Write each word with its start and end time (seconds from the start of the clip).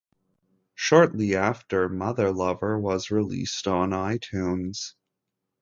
Shortly 0.73 1.35
after, 1.35 1.87
"Motherlover" 1.87 2.81
was 2.81 3.11
released 3.11 3.67
on 3.67 3.91
iTunes. 3.91 4.95